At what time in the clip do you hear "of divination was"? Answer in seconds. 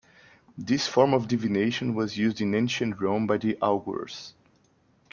1.13-2.17